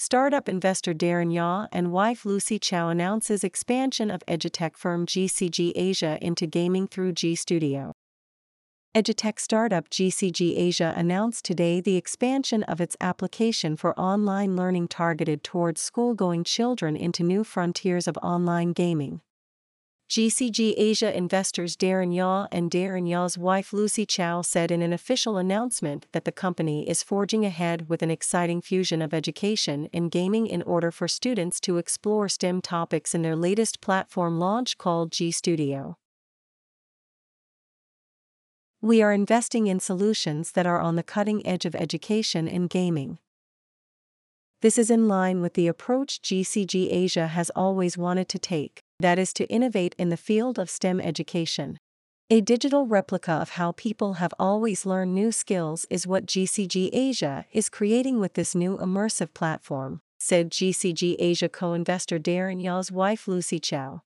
startup 0.00 0.48
investor 0.48 0.94
Darren 0.94 1.30
Yaw 1.30 1.66
and 1.70 1.92
wife 1.92 2.24
Lucy 2.24 2.58
Chow 2.58 2.88
announces 2.88 3.44
expansion 3.44 4.10
of 4.10 4.24
edutech 4.26 4.74
firm 4.74 5.04
GCG 5.04 5.72
Asia 5.76 6.16
into 6.22 6.46
gaming 6.46 6.86
through 6.86 7.12
G 7.12 7.34
Studio. 7.34 7.92
Edutech 8.94 9.38
startup 9.38 9.90
GCG 9.90 10.56
Asia 10.56 10.94
announced 10.96 11.44
today 11.44 11.82
the 11.82 11.98
expansion 11.98 12.62
of 12.62 12.80
its 12.80 12.96
application 12.98 13.76
for 13.76 13.92
online 14.00 14.56
learning 14.56 14.88
targeted 14.88 15.44
towards 15.44 15.82
school-going 15.82 16.44
children 16.44 16.96
into 16.96 17.22
new 17.22 17.44
frontiers 17.44 18.08
of 18.08 18.16
online 18.22 18.72
gaming. 18.72 19.20
GCG 20.10 20.74
Asia 20.76 21.16
investors 21.16 21.76
Darren 21.76 22.12
Yaw 22.12 22.48
and 22.50 22.68
Darren 22.68 23.08
Yaw's 23.08 23.38
wife 23.38 23.72
Lucy 23.72 24.04
Chow 24.04 24.42
said 24.42 24.72
in 24.72 24.82
an 24.82 24.92
official 24.92 25.36
announcement 25.36 26.08
that 26.10 26.24
the 26.24 26.32
company 26.32 26.88
is 26.88 27.04
forging 27.04 27.44
ahead 27.44 27.88
with 27.88 28.02
an 28.02 28.10
exciting 28.10 28.60
fusion 28.60 29.02
of 29.02 29.14
education 29.14 29.88
and 29.92 30.10
gaming 30.10 30.48
in 30.48 30.62
order 30.62 30.90
for 30.90 31.06
students 31.06 31.60
to 31.60 31.78
explore 31.78 32.28
STEM 32.28 32.60
topics 32.60 33.14
in 33.14 33.22
their 33.22 33.36
latest 33.36 33.80
platform 33.80 34.40
launch 34.40 34.76
called 34.78 35.12
G 35.12 35.30
Studio. 35.30 35.96
We 38.80 39.02
are 39.02 39.12
investing 39.12 39.68
in 39.68 39.78
solutions 39.78 40.50
that 40.52 40.66
are 40.66 40.80
on 40.80 40.96
the 40.96 41.04
cutting 41.04 41.46
edge 41.46 41.64
of 41.64 41.76
education 41.76 42.48
and 42.48 42.68
gaming. 42.68 43.20
This 44.60 44.76
is 44.76 44.90
in 44.90 45.06
line 45.06 45.40
with 45.40 45.54
the 45.54 45.68
approach 45.68 46.20
GCG 46.20 46.88
Asia 46.90 47.28
has 47.28 47.50
always 47.50 47.96
wanted 47.96 48.28
to 48.30 48.40
take 48.40 48.82
that 49.00 49.18
is, 49.18 49.32
to 49.34 49.48
innovate 49.48 49.94
in 49.98 50.08
the 50.08 50.16
field 50.16 50.58
of 50.58 50.70
STEM 50.70 51.00
education. 51.00 51.78
A 52.32 52.40
digital 52.40 52.86
replica 52.86 53.32
of 53.32 53.50
how 53.50 53.72
people 53.72 54.14
have 54.14 54.32
always 54.38 54.86
learned 54.86 55.14
new 55.14 55.32
skills 55.32 55.84
is 55.90 56.06
what 56.06 56.26
GCG 56.26 56.90
Asia 56.92 57.44
is 57.52 57.68
creating 57.68 58.20
with 58.20 58.34
this 58.34 58.54
new 58.54 58.78
immersive 58.78 59.34
platform, 59.34 60.00
said 60.18 60.50
GCG 60.50 61.16
Asia 61.18 61.48
co 61.48 61.72
investor 61.72 62.20
Darren 62.20 62.62
Yaw's 62.62 62.92
wife 62.92 63.26
Lucy 63.26 63.58
Chow. 63.58 64.02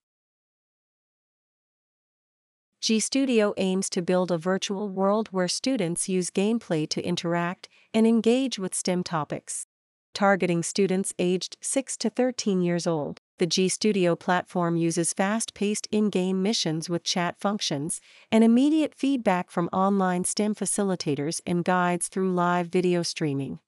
G 2.80 3.00
Studio 3.00 3.54
aims 3.56 3.88
to 3.90 4.02
build 4.02 4.30
a 4.30 4.38
virtual 4.38 4.88
world 4.88 5.28
where 5.30 5.48
students 5.48 6.08
use 6.08 6.30
gameplay 6.30 6.88
to 6.88 7.02
interact 7.02 7.68
and 7.92 8.06
engage 8.06 8.58
with 8.58 8.74
STEM 8.74 9.02
topics. 9.02 9.66
Targeting 10.12 10.62
students 10.62 11.12
aged 11.18 11.56
6 11.60 11.96
to 11.96 12.10
13 12.10 12.62
years 12.62 12.86
old. 12.86 13.20
The 13.38 13.46
G 13.46 13.68
Studio 13.68 14.14
platform 14.14 14.76
uses 14.76 15.12
fast 15.12 15.54
paced 15.54 15.88
in 15.90 16.08
game 16.08 16.40
missions 16.40 16.88
with 16.88 17.02
chat 17.02 17.36
functions 17.36 18.00
and 18.30 18.44
immediate 18.44 18.94
feedback 18.94 19.50
from 19.50 19.68
online 19.72 20.22
STEM 20.22 20.54
facilitators 20.54 21.40
and 21.44 21.64
guides 21.64 22.06
through 22.06 22.32
live 22.32 22.68
video 22.68 23.02
streaming. 23.02 23.58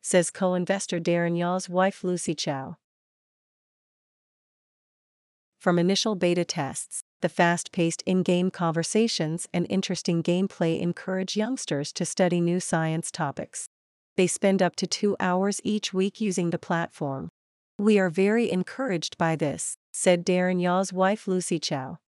Says 0.00 0.30
co 0.30 0.54
investor 0.54 0.98
Darren 0.98 1.36
Yaw's 1.36 1.68
wife 1.68 2.02
Lucy 2.02 2.34
Chow. 2.34 2.78
From 5.58 5.78
initial 5.78 6.14
beta 6.14 6.46
tests, 6.46 7.02
the 7.20 7.28
fast 7.28 7.70
paced 7.70 8.02
in 8.06 8.22
game 8.22 8.50
conversations 8.50 9.46
and 9.52 9.66
interesting 9.68 10.22
gameplay 10.22 10.80
encourage 10.80 11.36
youngsters 11.36 11.92
to 11.92 12.06
study 12.06 12.40
new 12.40 12.60
science 12.60 13.10
topics. 13.10 13.68
They 14.16 14.26
spend 14.26 14.62
up 14.62 14.74
to 14.76 14.86
two 14.86 15.16
hours 15.20 15.60
each 15.64 15.92
week 15.92 16.18
using 16.18 16.48
the 16.48 16.58
platform, 16.58 17.30
we 17.78 17.98
are 17.98 18.10
very 18.10 18.50
encouraged 18.50 19.18
by 19.18 19.34
this, 19.34 19.76
said 19.92 20.24
Darren 20.24 20.60
Yaw's 20.62 20.92
wife 20.92 21.26
Lucy 21.26 21.58
Chow. 21.58 21.98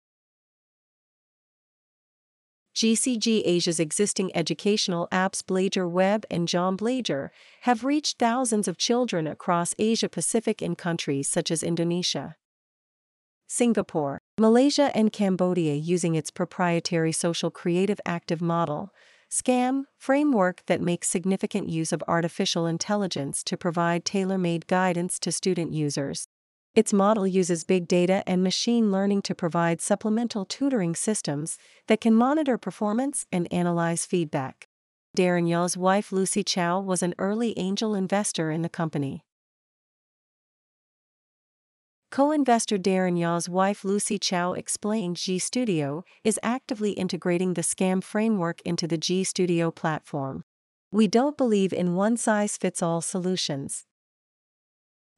GCG 2.75 3.43
Asia's 3.45 3.81
existing 3.81 4.31
educational 4.37 5.09
apps 5.11 5.43
Belajar 5.43 5.89
Web 5.91 6.27
and 6.31 6.47
John 6.47 6.77
Belajar 6.77 7.31
have 7.63 7.85
reached 7.85 8.19
thousands 8.19 8.69
of 8.69 8.77
children 8.77 9.27
across 9.27 9.75
Asia 9.79 10.11
Pacific 10.11 10.61
in 10.61 10.77
countries 10.77 11.27
such 11.27 11.51
as 11.51 11.63
Indonesia, 11.63 12.37
Singapore, 13.49 14.21
Malaysia, 14.39 14.91
and 14.95 15.13
Cambodia 15.13 15.75
using 15.75 16.15
its 16.15 16.31
proprietary 16.31 17.13
social 17.13 17.51
creative 17.51 18.01
active 18.05 18.43
model, 18.43 18.93
SCAM 19.31 19.85
framework 19.99 20.63
that 20.67 20.81
makes 20.81 21.09
significant 21.09 21.69
use 21.69 21.93
of 21.93 22.03
artificial 22.07 22.67
intelligence 22.67 23.43
to 23.43 23.57
provide 23.57 24.05
tailor 24.05 24.39
made 24.39 24.67
guidance 24.67 25.19
to 25.19 25.33
student 25.33 25.73
users. 25.73 26.29
Its 26.75 26.93
model 26.93 27.27
uses 27.27 27.65
big 27.65 27.89
data 27.89 28.23
and 28.27 28.43
machine 28.43 28.93
learning 28.93 29.23
to 29.23 29.35
provide 29.35 29.81
supplemental 29.81 30.45
tutoring 30.45 30.95
systems 30.95 31.59
that 31.89 32.01
can 32.01 32.15
monitor 32.15 32.59
performance 32.59 33.27
and 33.33 33.53
analyze 33.53 34.07
feedback. 34.07 34.69
Darren 35.17 35.49
Yaw's 35.49 35.77
wife 35.77 36.13
Lucy 36.13 36.45
Chow 36.45 36.79
was 36.79 37.03
an 37.03 37.15
early 37.19 37.59
angel 37.59 37.95
investor 37.95 38.51
in 38.51 38.61
the 38.61 38.69
company. 38.69 39.25
Co 42.11 42.31
investor 42.31 42.79
Darren 42.79 43.19
Yaw's 43.19 43.49
wife 43.49 43.85
Lucy 43.85 44.19
Chow 44.19 44.53
explained 44.53 45.17
G 45.17 45.39
Studio 45.39 46.05
is 46.23 46.39
actively 46.43 46.93
integrating 46.93 47.55
the 47.55 47.63
SCAM 47.63 48.03
framework 48.03 48.61
into 48.63 48.87
the 48.87 48.97
G 48.97 49.25
Studio 49.25 49.71
platform. 49.73 50.45
We 50.93 51.09
don't 51.09 51.37
believe 51.37 51.73
in 51.73 51.97
one 51.97 52.17
size 52.17 52.57
fits 52.57 52.81
all 52.81 53.01
solutions. 53.01 53.85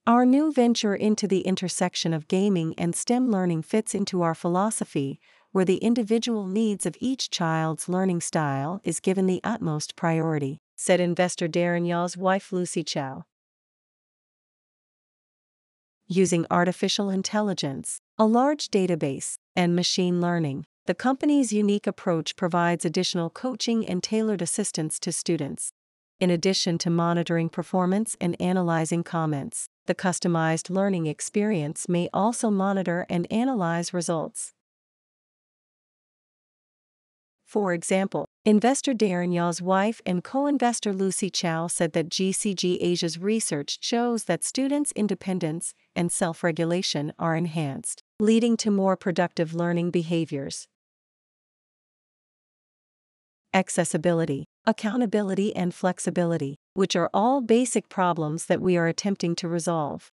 Our 0.07 0.25
new 0.25 0.51
venture 0.51 0.95
into 0.95 1.29
the 1.29 1.43
intersection 1.43 2.15
of 2.15 2.27
gaming 2.27 2.75
and 2.79 2.97
STEM 2.97 3.31
learning 3.31 3.63
fits 3.63 3.95
into 3.95 4.23
our 4.23 4.35
philosophy, 4.35 5.21
where 5.53 5.67
the 5.67 5.77
individual 5.77 6.47
needs 6.47 6.87
of 6.87 6.97
each 7.01 7.29
child's 7.29 7.91
learning 7.91 8.23
style 8.23 8.81
is 8.83 8.99
given 8.99 9.27
the 9.27 9.43
utmost 9.45 9.95
priority, 9.95 10.63
said 10.75 11.01
investor 11.01 11.49
Darren 11.49 11.87
Yaw's 11.87 12.17
wife 12.17 12.51
Lucy 12.51 12.83
Chow 12.83 13.25
using 16.09 16.47
artificial 16.51 17.11
intelligence, 17.11 18.01
a 18.19 18.25
large 18.25 18.71
database, 18.71 19.37
and 19.55 19.77
machine 19.77 20.21
learning. 20.21 20.65
The 20.87 20.95
company's 20.95 21.53
unique 21.53 21.87
approach 21.87 22.35
provides 22.35 22.85
additional 22.85 23.29
coaching 23.29 23.87
and 23.87 24.03
tailored 24.03 24.41
assistance 24.41 24.99
to 25.01 25.13
students. 25.13 25.71
In 26.19 26.31
addition 26.31 26.79
to 26.79 26.91
monitoring 26.91 27.49
performance 27.49 28.17
and 28.21 28.41
analyzing 28.41 29.05
comments, 29.05 29.69
the 29.87 29.95
customized 29.95 30.71
learning 30.71 31.07
experience 31.07 31.89
may 31.89 32.09
also 32.13 32.51
monitor 32.51 33.07
and 33.09 33.31
analyze 33.31 33.95
results. 33.95 34.55
For 37.45 37.73
example, 37.73 38.28
investor 38.49 38.95
Darren 38.95 39.35
Yaw's 39.35 39.61
wife 39.61 40.01
and 40.07 40.25
co 40.25 40.47
investor 40.47 40.95
Lucy 40.95 41.29
Chow 41.29 41.67
said 41.67 41.93
that 41.93 42.09
GCG 42.09 42.79
Asia's 42.81 43.19
research 43.19 43.77
shows 43.83 44.25
that 44.25 44.43
students' 44.43 44.91
independence 44.93 45.75
and 45.95 46.11
self 46.11 46.43
regulation 46.43 47.13
are 47.19 47.37
enhanced, 47.37 48.03
leading 48.19 48.57
to 48.57 48.71
more 48.71 48.97
productive 48.97 49.55
learning 49.55 49.91
behaviors. 49.91 50.67
Accessibility, 53.53 54.47
accountability, 54.65 55.55
and 55.55 55.75
flexibility, 55.75 56.57
which 56.73 56.97
are 56.97 57.11
all 57.13 57.43
basic 57.43 57.91
problems 57.91 58.47
that 58.47 58.63
we 58.63 58.79
are 58.79 58.87
attempting 58.87 59.35
to 59.35 59.47
resolve. 59.47 60.09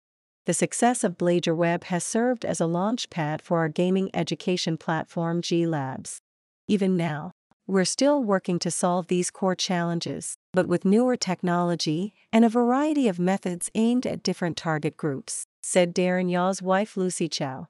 The 0.46 0.54
success 0.54 1.04
of 1.04 1.16
Belajar 1.16 1.54
Web 1.54 1.84
has 1.84 2.02
served 2.02 2.44
as 2.44 2.60
a 2.60 2.64
launchpad 2.64 3.42
for 3.42 3.58
our 3.58 3.68
gaming 3.68 4.10
education 4.12 4.76
platform 4.76 5.40
G 5.40 5.68
Labs. 5.68 6.18
Even 6.66 6.96
now, 6.96 7.30
we're 7.66 7.84
still 7.84 8.22
working 8.22 8.58
to 8.58 8.70
solve 8.70 9.06
these 9.06 9.30
core 9.30 9.54
challenges, 9.54 10.36
but 10.52 10.68
with 10.68 10.84
newer 10.84 11.16
technology 11.16 12.12
and 12.30 12.44
a 12.44 12.48
variety 12.48 13.08
of 13.08 13.18
methods 13.18 13.70
aimed 13.74 14.06
at 14.06 14.22
different 14.22 14.56
target 14.56 14.96
groups, 14.98 15.46
said 15.62 15.94
Darren 15.94 16.30
Yaw's 16.30 16.60
wife 16.60 16.96
Lucy 16.96 17.26
Chow. 17.26 17.68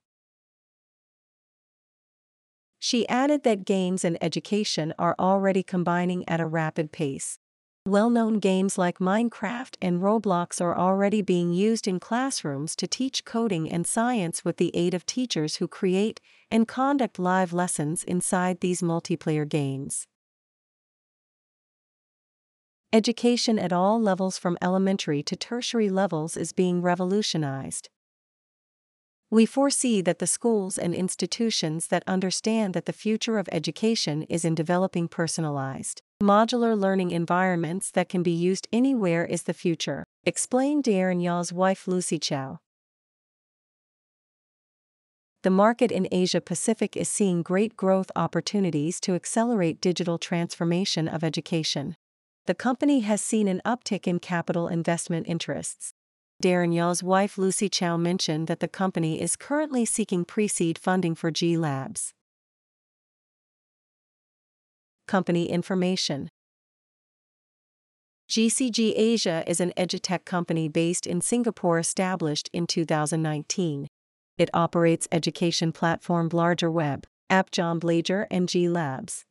She 2.80 3.08
added 3.08 3.44
that 3.44 3.64
games 3.64 4.04
and 4.04 4.18
education 4.20 4.92
are 4.98 5.14
already 5.18 5.62
combining 5.62 6.28
at 6.28 6.40
a 6.40 6.46
rapid 6.46 6.90
pace, 6.90 7.38
well 7.86 8.08
known 8.08 8.38
games 8.38 8.78
like 8.78 8.98
Minecraft 8.98 9.76
and 9.82 10.00
Roblox 10.00 10.58
are 10.58 10.76
already 10.76 11.20
being 11.20 11.52
used 11.52 11.86
in 11.86 12.00
classrooms 12.00 12.74
to 12.76 12.86
teach 12.86 13.26
coding 13.26 13.70
and 13.70 13.86
science 13.86 14.42
with 14.42 14.56
the 14.56 14.74
aid 14.74 14.94
of 14.94 15.04
teachers 15.04 15.56
who 15.56 15.68
create 15.68 16.18
and 16.50 16.66
conduct 16.66 17.18
live 17.18 17.52
lessons 17.52 18.02
inside 18.02 18.60
these 18.60 18.80
multiplayer 18.80 19.46
games. 19.46 20.06
Education 22.90 23.58
at 23.58 23.72
all 23.72 24.00
levels 24.00 24.38
from 24.38 24.56
elementary 24.62 25.22
to 25.22 25.36
tertiary 25.36 25.90
levels 25.90 26.38
is 26.38 26.54
being 26.54 26.80
revolutionized. 26.80 27.90
We 29.30 29.44
foresee 29.44 30.00
that 30.00 30.20
the 30.20 30.26
schools 30.26 30.78
and 30.78 30.94
institutions 30.94 31.88
that 31.88 32.04
understand 32.06 32.72
that 32.72 32.86
the 32.86 32.92
future 32.94 33.36
of 33.36 33.48
education 33.52 34.22
is 34.22 34.44
in 34.44 34.54
developing 34.54 35.08
personalized, 35.08 36.02
modular 36.24 36.76
learning 36.76 37.10
environments 37.10 37.90
that 37.90 38.08
can 38.08 38.22
be 38.22 38.30
used 38.30 38.66
anywhere 38.72 39.24
is 39.26 39.42
the 39.42 39.52
future, 39.52 40.04
explained 40.24 40.82
Darren 40.82 41.22
Yaw's 41.22 41.52
wife 41.52 41.86
Lucy 41.86 42.18
Chow. 42.18 42.58
The 45.42 45.50
market 45.50 45.92
in 45.92 46.08
Asia 46.10 46.40
Pacific 46.40 46.96
is 46.96 47.08
seeing 47.08 47.42
great 47.42 47.76
growth 47.76 48.10
opportunities 48.16 48.98
to 49.00 49.14
accelerate 49.14 49.82
digital 49.82 50.16
transformation 50.16 51.06
of 51.06 51.22
education. 51.22 51.94
The 52.46 52.54
company 52.54 53.00
has 53.00 53.20
seen 53.20 53.46
an 53.46 53.60
uptick 53.66 54.06
in 54.06 54.18
capital 54.18 54.68
investment 54.68 55.26
interests, 55.28 55.92
Darren 56.42 56.74
Yaw's 56.74 57.02
wife 57.02 57.38
Lucy 57.38 57.68
Chow 57.68 57.96
mentioned 57.96 58.48
that 58.48 58.60
the 58.60 58.68
company 58.68 59.20
is 59.20 59.36
currently 59.36 59.84
seeking 59.84 60.24
pre 60.24 60.48
seed 60.48 60.78
funding 60.78 61.14
for 61.14 61.30
G 61.30 61.56
Labs. 61.56 62.12
Company 65.06 65.50
information 65.50 66.28
GCG 68.30 68.94
Asia 68.96 69.44
is 69.46 69.60
an 69.60 69.72
edutech 69.76 70.24
company 70.24 70.66
based 70.66 71.06
in 71.06 71.20
Singapore 71.20 71.78
established 71.78 72.48
in 72.52 72.66
2019. 72.66 73.86
It 74.38 74.50
operates 74.54 75.06
education 75.12 75.72
platform 75.72 76.30
Belajar 76.30 76.72
Web, 76.72 77.06
App 77.28 77.50
John 77.50 77.78
Belajar 77.78 78.26
and 78.30 78.48
G 78.48 78.68
Labs. 78.68 79.24